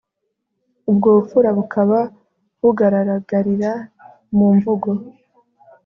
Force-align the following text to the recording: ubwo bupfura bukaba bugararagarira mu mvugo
ubwo 0.91 1.07
bupfura 1.15 1.49
bukaba 1.57 1.99
bugararagarira 2.61 3.71
mu 4.37 4.47
mvugo 4.55 4.91